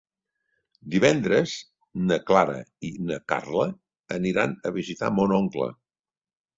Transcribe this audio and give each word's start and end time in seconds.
Divendres 0.95 1.53
na 2.07 2.19
Clara 2.31 2.57
i 2.91 2.93
na 3.13 3.21
Carla 3.35 3.69
aniran 4.19 4.61
a 4.73 4.77
visitar 4.83 5.15
mon 5.21 5.41
oncle. 5.45 5.75